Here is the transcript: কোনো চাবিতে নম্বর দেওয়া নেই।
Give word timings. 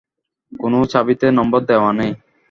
কোনো 0.51 0.77
চাবিতে 0.91 1.27
নম্বর 1.37 1.61
দেওয়া 1.69 1.91
নেই। 1.99 2.11